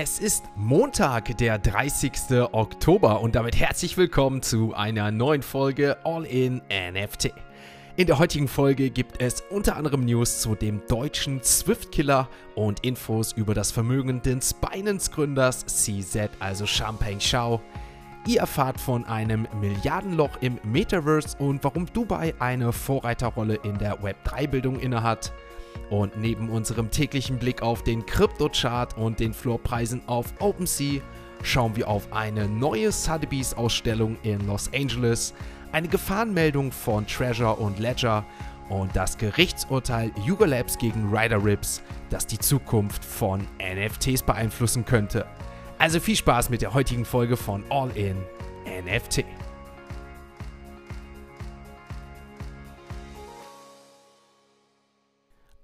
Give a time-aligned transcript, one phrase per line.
[0.00, 2.12] Es ist Montag, der 30.
[2.52, 7.32] Oktober und damit herzlich willkommen zu einer neuen Folge All in NFT.
[7.96, 13.32] In der heutigen Folge gibt es unter anderem News zu dem deutschen Swift-Killer und Infos
[13.32, 17.60] über das Vermögen des Binance-Gründers CZ, also Champagne Shao.
[18.24, 24.78] Ihr erfahrt von einem Milliardenloch im Metaverse und warum Dubai eine Vorreiterrolle in der Web3-Bildung
[24.78, 25.32] innehat.
[25.90, 31.00] Und neben unserem täglichen Blick auf den Kryptochart und den Floorpreisen auf OpenSea
[31.42, 35.34] schauen wir auf eine neue Sotheby's Ausstellung in Los Angeles,
[35.72, 38.24] eine Gefahrenmeldung von Treasure und Ledger
[38.68, 45.26] und das Gerichtsurteil Yuga Labs gegen Rider Rips, das die Zukunft von NFTs beeinflussen könnte.
[45.78, 48.16] Also viel Spaß mit der heutigen Folge von All in
[48.66, 49.24] NFT.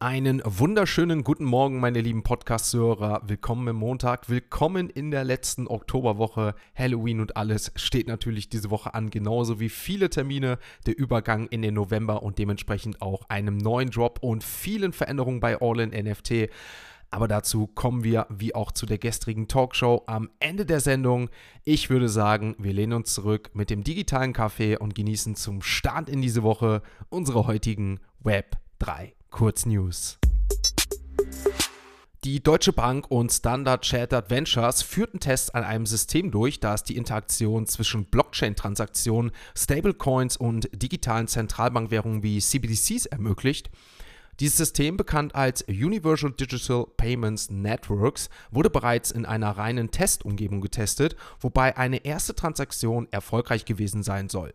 [0.04, 3.22] Einen wunderschönen guten Morgen, meine lieben Podcast-Hörer.
[3.26, 6.54] Willkommen im Montag, willkommen in der letzten Oktoberwoche.
[6.74, 11.62] Halloween und alles steht natürlich diese Woche an, genauso wie viele Termine, der Übergang in
[11.62, 16.50] den November und dementsprechend auch einem neuen Drop und vielen Veränderungen bei All in NFT.
[17.10, 21.30] Aber dazu kommen wir, wie auch zu der gestrigen Talkshow, am Ende der Sendung.
[21.64, 26.10] Ich würde sagen, wir lehnen uns zurück mit dem digitalen Kaffee und genießen zum Start
[26.10, 30.16] in diese Woche unsere heutigen Web 3 Kurznews.
[32.22, 36.96] Die Deutsche Bank und Standard Chartered Ventures führten Tests an einem System durch, das die
[36.96, 43.72] Interaktion zwischen Blockchain-Transaktionen, Stablecoins und digitalen Zentralbankwährungen wie CBDCs ermöglicht.
[44.38, 51.16] Dieses System, bekannt als Universal Digital Payments Networks, wurde bereits in einer reinen Testumgebung getestet,
[51.40, 54.54] wobei eine erste Transaktion erfolgreich gewesen sein soll.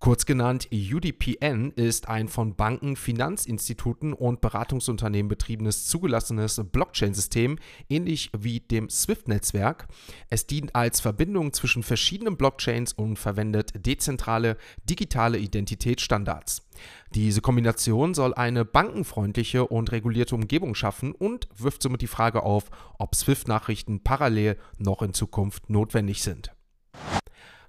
[0.00, 8.60] Kurz genannt, UDPN ist ein von Banken, Finanzinstituten und Beratungsunternehmen betriebenes zugelassenes Blockchain-System, ähnlich wie
[8.60, 9.88] dem SWIFT-Netzwerk.
[10.30, 16.68] Es dient als Verbindung zwischen verschiedenen Blockchains und verwendet dezentrale digitale Identitätsstandards.
[17.12, 22.70] Diese Kombination soll eine bankenfreundliche und regulierte Umgebung schaffen und wirft somit die Frage auf,
[23.00, 26.52] ob SWIFT-Nachrichten parallel noch in Zukunft notwendig sind.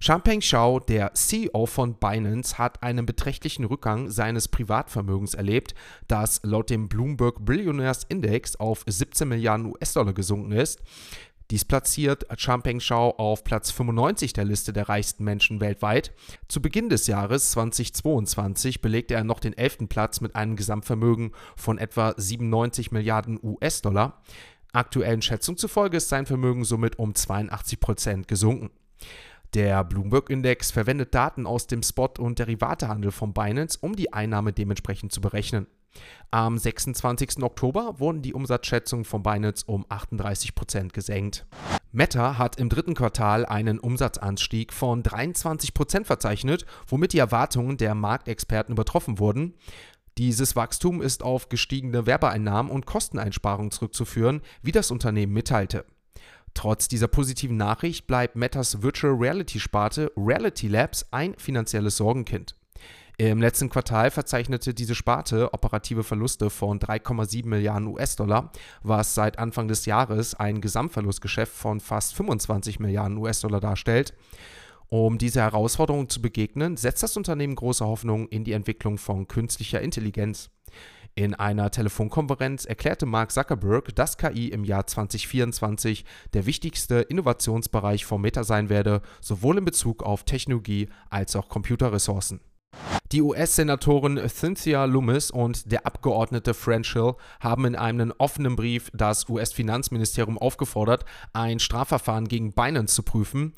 [0.02, 5.76] Champagne Shao, der CEO von Binance, hat einen beträchtlichen Rückgang seines Privatvermögens erlebt,
[6.08, 10.82] das laut dem Bloomberg Billionaires Index auf 17 Milliarden US-Dollar gesunken ist.
[11.52, 16.14] Dies platziert Champagne Shao auf Platz 95 der Liste der reichsten Menschen weltweit.
[16.48, 19.90] Zu Beginn des Jahres 2022 belegte er noch den 11.
[19.90, 24.22] Platz mit einem Gesamtvermögen von etwa 97 Milliarden US-Dollar.
[24.72, 28.70] Aktuellen Schätzungen zufolge ist sein Vermögen somit um 82 Prozent gesunken.
[29.56, 35.12] Der Bloomberg-Index verwendet Daten aus dem Spot- und Derivatehandel von Binance, um die Einnahme dementsprechend
[35.12, 35.66] zu berechnen.
[36.30, 37.42] Am 26.
[37.42, 41.48] Oktober wurden die Umsatzschätzungen von Binance um 38% gesenkt.
[41.92, 48.74] Meta hat im dritten Quartal einen Umsatzanstieg von 23% verzeichnet, womit die Erwartungen der Marktexperten
[48.74, 49.56] übertroffen wurden.
[50.20, 55.86] Dieses Wachstum ist auf gestiegene Werbeeinnahmen und Kosteneinsparungen zurückzuführen, wie das Unternehmen mitteilte.
[56.54, 62.56] Trotz dieser positiven Nachricht bleibt Metas Virtual Reality Sparte Reality Labs ein finanzielles Sorgenkind.
[63.18, 68.50] Im letzten Quartal verzeichnete diese Sparte operative Verluste von 3,7 Milliarden US-Dollar,
[68.82, 74.14] was seit Anfang des Jahres ein Gesamtverlustgeschäft von fast 25 Milliarden US-Dollar darstellt.
[74.88, 79.82] Um dieser Herausforderung zu begegnen, setzt das Unternehmen große Hoffnung in die Entwicklung von künstlicher
[79.82, 80.50] Intelligenz.
[81.20, 88.22] In einer Telefonkonferenz erklärte Mark Zuckerberg, dass KI im Jahr 2024 der wichtigste Innovationsbereich von
[88.22, 92.40] Meta sein werde, sowohl in Bezug auf Technologie als auch Computerressourcen.
[93.12, 99.28] Die US-Senatorin Cynthia Loomis und der Abgeordnete French Hill haben in einem offenen Brief das
[99.28, 101.04] US-Finanzministerium aufgefordert,
[101.34, 103.54] ein Strafverfahren gegen Binance zu prüfen.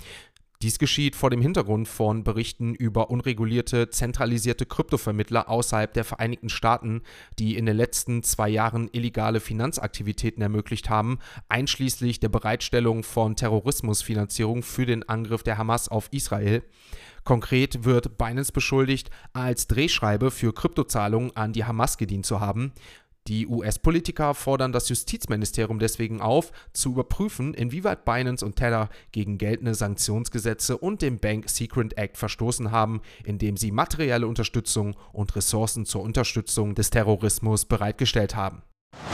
[0.62, 7.02] Dies geschieht vor dem Hintergrund von Berichten über unregulierte, zentralisierte Kryptovermittler außerhalb der Vereinigten Staaten,
[7.40, 11.18] die in den letzten zwei Jahren illegale Finanzaktivitäten ermöglicht haben,
[11.50, 16.62] einschließlich der Bereitstellung von Terrorismusfinanzierung für den Angriff der Hamas auf Israel.
[17.24, 22.72] Konkret wird Binance beschuldigt, als Drehschreibe für Kryptozahlungen an die Hamas gedient zu haben.
[23.32, 29.74] Die US-Politiker fordern das Justizministerium deswegen auf, zu überprüfen, inwieweit Binance und Tether gegen geltende
[29.74, 36.02] Sanktionsgesetze und den Bank Secret Act verstoßen haben, indem sie materielle Unterstützung und Ressourcen zur
[36.02, 38.64] Unterstützung des Terrorismus bereitgestellt haben.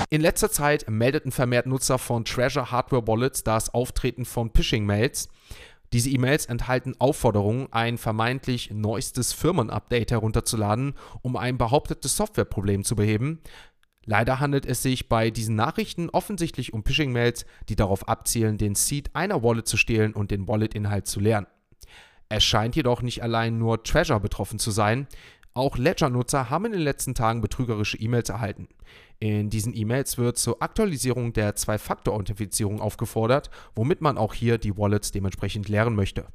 [0.10, 5.30] In letzter Zeit meldeten vermehrt Nutzer von Treasure Hardware Wallets das Auftreten von Phishing-Mails.
[5.94, 13.42] Diese E-Mails enthalten Aufforderungen, ein vermeintlich neuestes Firmenupdate herunterzuladen, um ein behauptetes Softwareproblem zu beheben.
[14.10, 19.14] Leider handelt es sich bei diesen Nachrichten offensichtlich um Phishing-Mails, die darauf abzielen, den Seed
[19.14, 21.46] einer Wallet zu stehlen und den Wallet-Inhalt zu leeren.
[22.30, 25.08] Es scheint jedoch nicht allein nur Treasure betroffen zu sein.
[25.54, 28.70] Auch Ledger-Nutzer haben in den letzten Tagen betrügerische E-Mails erhalten.
[29.20, 35.12] In diesen E-Mails wird zur Aktualisierung der Zwei-Faktor-Authentifizierung aufgefordert, womit man auch hier die Wallets
[35.12, 36.28] dementsprechend leeren möchte.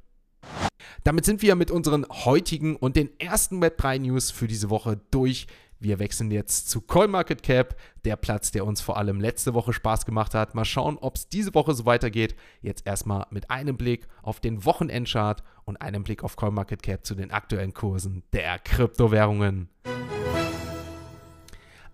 [1.04, 5.46] Damit sind wir mit unseren heutigen und den ersten Web3 News für diese Woche durch.
[5.82, 7.74] Wir wechseln jetzt zu CoinMarketCap,
[8.04, 10.54] der Platz, der uns vor allem letzte Woche Spaß gemacht hat.
[10.54, 12.36] Mal schauen, ob es diese Woche so weitergeht.
[12.60, 17.32] Jetzt erstmal mit einem Blick auf den Wochenendchart und einem Blick auf CoinMarketCap zu den
[17.32, 19.70] aktuellen Kursen der Kryptowährungen.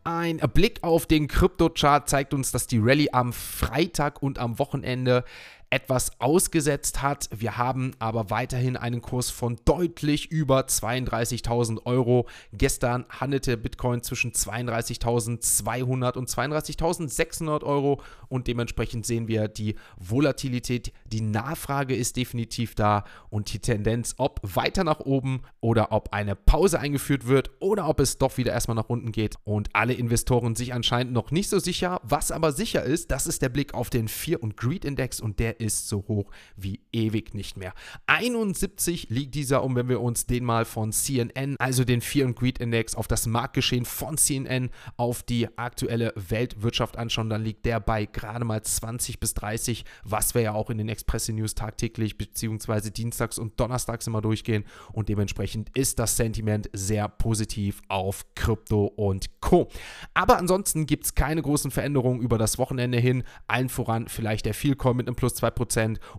[0.04, 5.24] Ein Blick auf den Kryptochart zeigt uns, dass die Rallye am Freitag und am Wochenende
[5.70, 7.28] etwas ausgesetzt hat.
[7.30, 12.26] Wir haben aber weiterhin einen Kurs von deutlich über 32.000 Euro.
[12.52, 20.92] Gestern handelte Bitcoin zwischen 32.200 und 32.600 Euro und dementsprechend sehen wir die Volatilität.
[21.06, 26.34] Die Nachfrage ist definitiv da und die Tendenz, ob weiter nach oben oder ob eine
[26.34, 29.36] Pause eingeführt wird oder ob es doch wieder erstmal nach unten geht.
[29.44, 32.00] Und alle Investoren sich anscheinend noch nicht so sicher.
[32.04, 35.57] Was aber sicher ist, das ist der Blick auf den Fear- und Greed-Index und der
[35.58, 37.72] ist so hoch wie ewig nicht mehr.
[38.06, 42.36] 71 liegt dieser, und wenn wir uns den mal von CNN, also den Fear and
[42.36, 47.80] Greed Index, auf das Marktgeschehen von CNN, auf die aktuelle Weltwirtschaft anschauen, dann liegt der
[47.80, 52.18] bei gerade mal 20 bis 30, was wir ja auch in den Express News tagtäglich
[52.18, 54.64] beziehungsweise dienstags und donnerstags immer durchgehen.
[54.92, 59.68] Und dementsprechend ist das Sentiment sehr positiv auf Krypto und Co.
[60.14, 63.24] Aber ansonsten gibt es keine großen Veränderungen über das Wochenende hin.
[63.46, 65.47] Allen voran vielleicht der Feelcoin mit einem plus 2%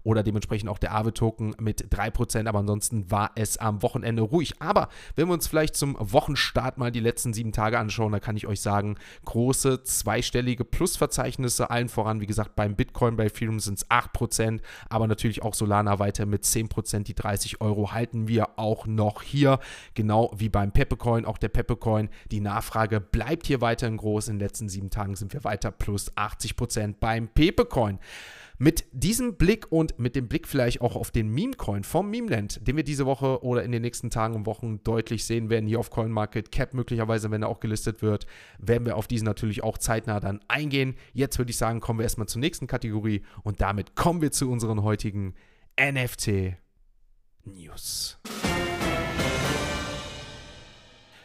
[0.04, 2.48] oder dementsprechend auch der Aave-Token mit 3%.
[2.48, 4.62] Aber ansonsten war es am Wochenende ruhig.
[4.62, 8.38] Aber wenn wir uns vielleicht zum Wochenstart mal die letzten sieben Tage anschauen, dann kann
[8.38, 8.96] ich euch sagen,
[9.26, 15.08] große zweistellige Plusverzeichnisse, allen voran, wie gesagt, beim Bitcoin, bei Ethereum sind es 8%, aber
[15.08, 17.04] natürlich auch Solana weiter mit 10%.
[17.04, 19.60] Die 30 Euro halten wir auch noch hier,
[19.94, 21.26] genau wie beim Peppecoin.
[21.26, 24.28] Auch der Peppecoin, die Nachfrage bleibt hier weiterhin groß.
[24.28, 28.00] In den letzten sieben Tagen sind wir weiter plus 80% beim Pepecoin.
[28.62, 32.76] Mit diesem Blick und mit dem Blick vielleicht auch auf den Meme-Coin vom Memeland, den
[32.76, 35.90] wir diese Woche oder in den nächsten Tagen und Wochen deutlich sehen werden, hier auf
[35.90, 38.26] CoinMarketCap möglicherweise, wenn er auch gelistet wird,
[38.58, 40.96] werden wir auf diesen natürlich auch zeitnah dann eingehen.
[41.14, 44.52] Jetzt würde ich sagen, kommen wir erstmal zur nächsten Kategorie und damit kommen wir zu
[44.52, 45.36] unseren heutigen
[45.80, 46.58] NFT
[47.46, 48.20] News.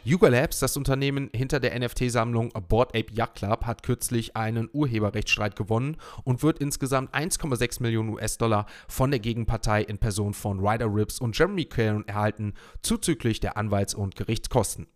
[0.06, 5.56] Yuga Labs, das Unternehmen hinter der NFT-Sammlung Board Ape Yacht Club, hat kürzlich einen Urheberrechtsstreit
[5.56, 11.20] gewonnen und wird insgesamt 1,6 Millionen US-Dollar von der Gegenpartei in Person von Ryder Rips
[11.20, 12.52] und Jeremy Caron erhalten,
[12.82, 14.88] zuzüglich der Anwalts- und Gerichtskosten.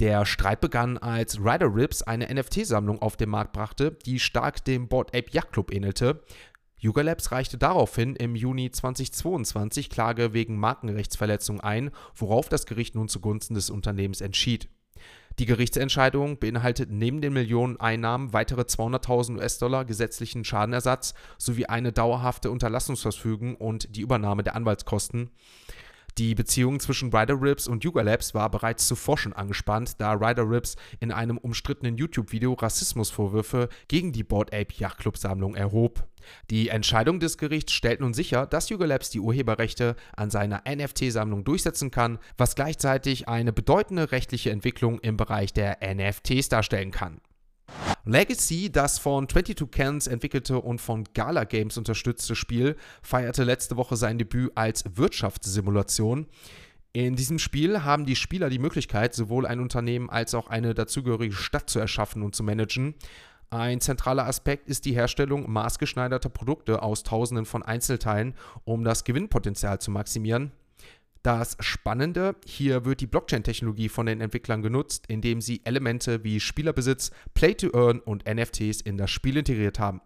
[0.00, 4.88] Der Streit begann, als Ryder Rips eine NFT-Sammlung auf den Markt brachte, die stark dem
[4.88, 6.24] Board Ape Yacht Club ähnelte.
[6.82, 13.08] Yuga Labs reichte daraufhin im Juni 2022 Klage wegen Markenrechtsverletzung ein, worauf das Gericht nun
[13.08, 14.68] zugunsten des Unternehmens entschied.
[15.38, 23.54] Die Gerichtsentscheidung beinhaltet neben den Millioneneinnahmen weitere 200.000 US-Dollar gesetzlichen Schadenersatz sowie eine dauerhafte Unterlassungsverfügung
[23.54, 25.30] und die Übernahme der Anwaltskosten.
[26.18, 30.48] Die Beziehung zwischen Ryder Rips und Yuga Labs war bereits zuvor schon angespannt, da Ryder
[30.48, 36.06] Rips in einem umstrittenen YouTube-Video Rassismusvorwürfe gegen die Board Ape Yacht Club Sammlung erhob.
[36.50, 41.44] Die Entscheidung des Gerichts stellt nun sicher, dass Yuga Labs die Urheberrechte an seiner NFT-Sammlung
[41.44, 47.22] durchsetzen kann, was gleichzeitig eine bedeutende rechtliche Entwicklung im Bereich der NFTs darstellen kann.
[48.04, 53.96] Legacy, das von 22 Cans entwickelte und von Gala Games unterstützte Spiel, feierte letzte Woche
[53.96, 56.26] sein Debüt als Wirtschaftssimulation.
[56.92, 61.34] In diesem Spiel haben die Spieler die Möglichkeit, sowohl ein Unternehmen als auch eine dazugehörige
[61.34, 62.94] Stadt zu erschaffen und zu managen.
[63.50, 69.78] Ein zentraler Aspekt ist die Herstellung maßgeschneiderter Produkte aus Tausenden von Einzelteilen, um das Gewinnpotenzial
[69.80, 70.52] zu maximieren.
[71.22, 77.12] Das Spannende, hier wird die Blockchain-Technologie von den Entwicklern genutzt, indem sie Elemente wie Spielerbesitz,
[77.34, 80.00] Play-to-Earn und NFTs in das Spiel integriert haben.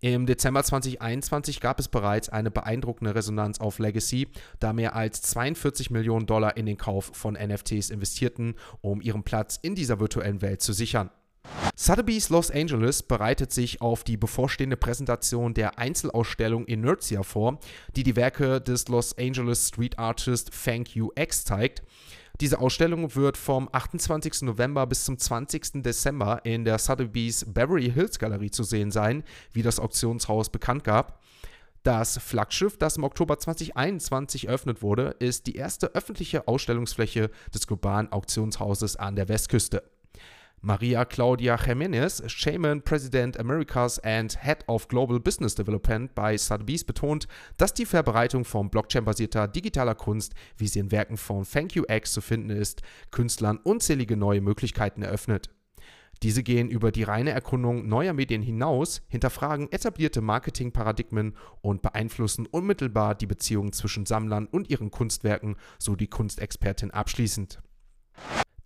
[0.00, 4.28] Im Dezember 2021 gab es bereits eine beeindruckende Resonanz auf Legacy,
[4.60, 9.58] da mehr als 42 Millionen Dollar in den Kauf von NFTs investierten, um ihren Platz
[9.60, 11.10] in dieser virtuellen Welt zu sichern.
[11.76, 17.58] Sotheby's Los Angeles bereitet sich auf die bevorstehende Präsentation der Einzelausstellung Inertia vor,
[17.94, 21.82] die die Werke des Los Angeles Street Artist Thank You X zeigt.
[22.40, 24.42] Diese Ausstellung wird vom 28.
[24.42, 25.82] November bis zum 20.
[25.82, 29.22] Dezember in der Sotheby's Beverly Hills Galerie zu sehen sein,
[29.52, 31.20] wie das Auktionshaus bekannt gab.
[31.84, 38.10] Das Flaggschiff, das im Oktober 2021 eröffnet wurde, ist die erste öffentliche Ausstellungsfläche des globalen
[38.10, 39.82] Auktionshauses an der Westküste.
[40.64, 47.28] Maria Claudia Jimenez, Shaman President Americas and Head of Global Business Development bei Sotheby's, betont,
[47.58, 52.12] dass die Verbreitung von Blockchain-basierter digitaler Kunst, wie sie in Werken von Thank You X
[52.12, 52.80] zu finden ist,
[53.10, 55.50] Künstlern unzählige neue Möglichkeiten eröffnet.
[56.22, 63.14] Diese gehen über die reine Erkundung neuer Medien hinaus, hinterfragen etablierte Marketingparadigmen und beeinflussen unmittelbar
[63.14, 67.60] die Beziehungen zwischen Sammlern und ihren Kunstwerken, so die Kunstexpertin abschließend.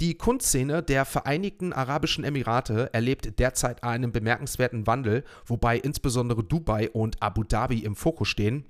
[0.00, 7.20] Die Kunstszene der Vereinigten Arabischen Emirate erlebt derzeit einen bemerkenswerten Wandel, wobei insbesondere Dubai und
[7.20, 8.64] Abu Dhabi im Fokus stehen.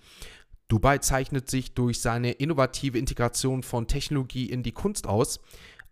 [0.69, 5.41] Dubai zeichnet sich durch seine innovative Integration von Technologie in die Kunst aus.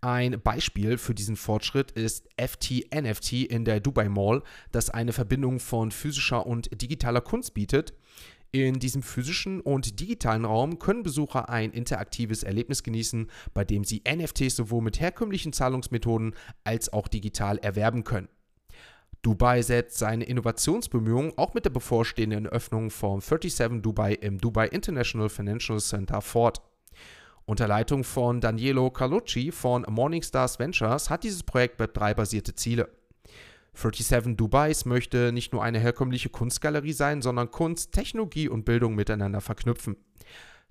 [0.01, 5.91] Ein Beispiel für diesen Fortschritt ist FT-NFT in der Dubai Mall, das eine Verbindung von
[5.91, 7.93] physischer und digitaler Kunst bietet.
[8.65, 14.03] In diesem physischen und digitalen Raum können Besucher ein interaktives Erlebnis genießen, bei dem sie
[14.09, 16.35] NFTs sowohl mit herkömmlichen Zahlungsmethoden
[16.65, 18.31] als auch digital erwerben können.
[19.21, 25.29] Dubai setzt seine Innovationsbemühungen auch mit der bevorstehenden Öffnung von 37 Dubai im Dubai International
[25.29, 26.63] Financial Center fort.
[27.45, 32.89] Unter Leitung von Danielo Carlucci von Morningstars Ventures hat dieses Projekt Web3-basierte Ziele.
[33.77, 39.41] 37 Dubais möchte nicht nur eine herkömmliche Kunstgalerie sein, sondern Kunst, Technologie und Bildung miteinander
[39.41, 39.97] verknüpfen.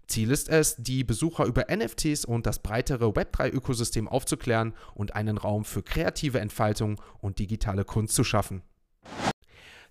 [0.08, 5.66] Ziel ist es, die Besucher über NFTs und das breitere Web3-Ökosystem aufzuklären und einen Raum
[5.66, 8.62] für kreative Entfaltung und digitale Kunst zu schaffen.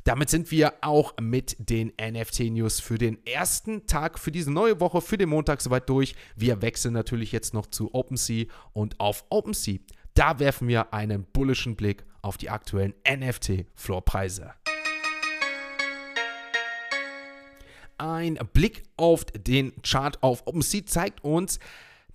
[0.04, 5.00] Damit sind wir auch mit den NFT-News für den ersten Tag, für diese neue Woche,
[5.00, 6.14] für den Montag soweit durch.
[6.36, 9.78] Wir wechseln natürlich jetzt noch zu OpenSea und auf OpenSea
[10.14, 14.54] da werfen wir einen bullischen Blick auf die aktuellen NFT-Floorpreise.
[17.98, 21.60] Ein Blick auf den Chart auf OpenSea zeigt uns,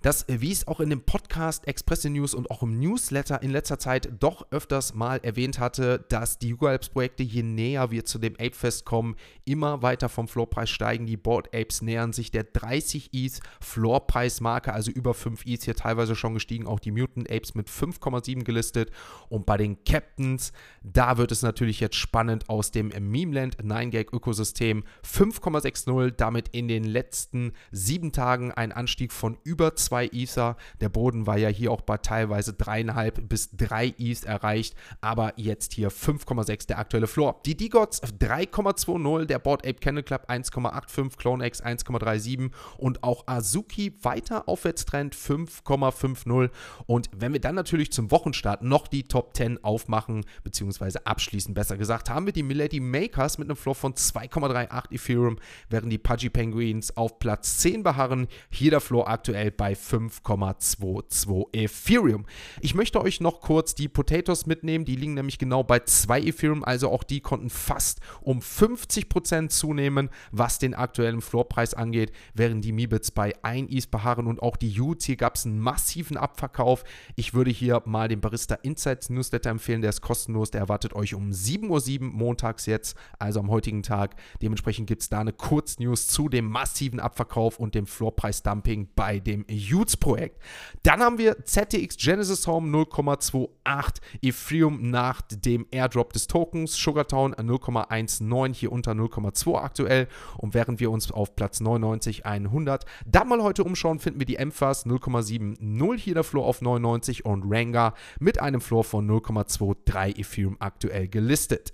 [0.02, 3.50] dass, wie ich es auch in dem Podcast Express News und auch im Newsletter in
[3.50, 8.04] letzter Zeit doch öfters mal erwähnt hatte, dass die Yuga Labs Projekte, je näher wir
[8.04, 11.06] zu dem Ape Fest kommen, immer weiter vom Floorpreis steigen.
[11.06, 16.16] Die Board Apes nähern sich der 30 ETH Floorpreismarke, also über 5 ETH hier teilweise
[16.16, 16.66] schon gestiegen.
[16.66, 18.90] Auch die Mutant Apes mit 5,7 gelistet.
[19.28, 20.52] Und bei den Captains,
[20.82, 24.84] da wird es natürlich jetzt spannend aus dem Memeland 9gag Ökosystem.
[25.04, 30.56] 5,60, damit in den letzten sieben Tagen ein Anstieg von über 2 2 Ether.
[30.80, 35.72] Der Boden war ja hier auch bei teilweise 3,5 bis 3 ETH erreicht, aber jetzt
[35.72, 37.40] hier 5,6 der aktuelle Floor.
[37.44, 44.48] Die D-Gods 3,20, der Board Ape Candle Club 1,85, CloneX 1,37 und auch Azuki weiter
[44.48, 46.50] Aufwärtstrend 5,50.
[46.86, 51.76] Und wenn wir dann natürlich zum Wochenstart noch die Top 10 aufmachen, beziehungsweise abschließen, besser
[51.76, 55.36] gesagt, haben wir die Milady Makers mit einem Floor von 2,38 Ethereum,
[55.68, 58.28] während die Pudgy Penguins auf Platz 10 beharren.
[58.50, 62.26] Hier der Floor aktuell bei 5,22 Ethereum.
[62.60, 64.84] Ich möchte euch noch kurz die Potatoes mitnehmen.
[64.84, 66.64] Die liegen nämlich genau bei 2 Ethereum.
[66.64, 72.72] Also auch die konnten fast um 50% zunehmen, was den aktuellen Floorpreis angeht, während die
[72.72, 75.06] Mibits bei 1 ETH beharren und auch die Utes.
[75.06, 76.84] Hier gab es einen massiven Abverkauf.
[77.16, 79.80] Ich würde hier mal den Barista Insights Newsletter empfehlen.
[79.80, 80.50] Der ist kostenlos.
[80.50, 84.16] Der erwartet euch um 7.07 Uhr montags jetzt, also am heutigen Tag.
[84.42, 89.44] Dementsprechend gibt es da eine Kurznews zu dem massiven Abverkauf und dem Floorpreis-Dumping bei dem
[89.72, 90.40] Utes-Projekt.
[90.82, 98.54] Dann haben wir ZTX Genesis Home 0,28 Ethereum nach dem Airdrop des Tokens, Sugartown 0,19
[98.54, 100.08] hier unter 0,2 aktuell
[100.38, 104.36] und während wir uns auf Platz 99 100 dann mal heute umschauen, finden wir die
[104.36, 110.56] Emphas 0,70 hier der Floor auf 99 und Ranga mit einem Floor von 0,23 Ethereum
[110.60, 111.72] aktuell gelistet.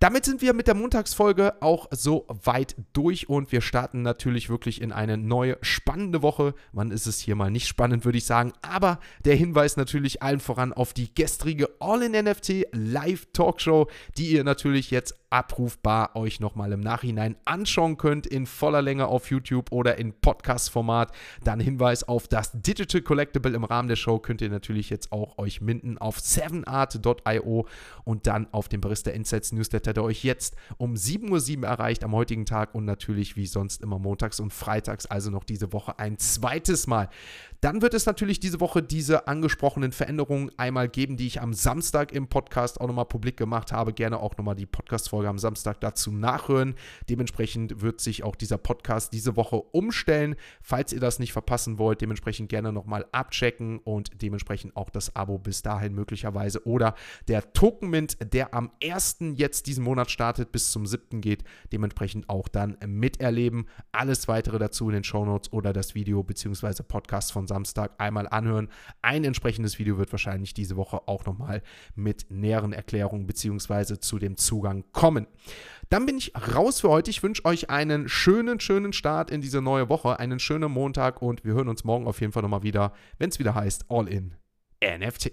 [0.00, 4.80] Damit sind wir mit der Montagsfolge auch so weit durch und wir starten natürlich wirklich
[4.80, 6.54] in eine neue spannende Woche.
[6.72, 8.54] Wann ist es hier mal nicht spannend, würde ich sagen.
[8.62, 15.20] Aber der Hinweis natürlich allen voran auf die gestrige All-in-NFT Live-Talkshow, die ihr natürlich jetzt
[15.30, 21.12] abrufbar euch nochmal im Nachhinein anschauen könnt in voller Länge auf YouTube oder in Podcast-Format.
[21.44, 25.38] Dann Hinweis auf das Digital Collectible im Rahmen der Show könnt ihr natürlich jetzt auch
[25.38, 27.66] euch minden auf 7art.io
[28.04, 32.12] und dann auf dem Barista Insights Newsletter, der euch jetzt um 7.07 Uhr erreicht am
[32.12, 36.18] heutigen Tag und natürlich wie sonst immer montags und freitags, also noch diese Woche ein
[36.18, 37.08] zweites Mal.
[37.60, 42.10] Dann wird es natürlich diese Woche diese angesprochenen Veränderungen einmal geben, die ich am Samstag
[42.10, 43.92] im Podcast auch nochmal publik gemacht habe.
[43.92, 46.74] Gerne auch nochmal die Podcast-Folge am Samstag dazu nachhören.
[47.10, 50.36] Dementsprechend wird sich auch dieser Podcast diese Woche umstellen.
[50.62, 55.36] Falls ihr das nicht verpassen wollt, dementsprechend gerne nochmal abchecken und dementsprechend auch das Abo
[55.36, 56.94] bis dahin möglicherweise oder
[57.28, 59.18] der Token Mint, der am 1.
[59.34, 61.20] jetzt diesen Monat startet, bis zum 7.
[61.20, 63.66] geht, dementsprechend auch dann miterleben.
[63.92, 66.82] Alles weitere dazu in den Shownotes oder das Video bzw.
[66.84, 68.68] Podcast von Samstag einmal anhören.
[69.02, 71.62] Ein entsprechendes Video wird wahrscheinlich diese Woche auch nochmal
[71.96, 73.98] mit näheren Erklärungen bzw.
[73.98, 75.26] zu dem Zugang kommen.
[75.88, 77.10] Dann bin ich raus für heute.
[77.10, 81.44] Ich wünsche euch einen schönen, schönen Start in diese neue Woche, einen schönen Montag und
[81.44, 84.34] wir hören uns morgen auf jeden Fall nochmal wieder, wenn es wieder heißt All in
[84.82, 85.32] NFT.